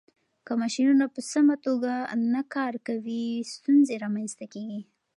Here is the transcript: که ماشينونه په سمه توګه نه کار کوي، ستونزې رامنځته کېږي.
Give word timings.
که 0.45 0.53
ماشينونه 0.61 1.05
په 1.13 1.21
سمه 1.31 1.55
توګه 1.65 1.93
نه 2.33 2.41
کار 2.53 2.73
کوي، 2.87 3.25
ستونزې 3.53 3.95
رامنځته 4.03 4.45
کېږي. 4.53 4.81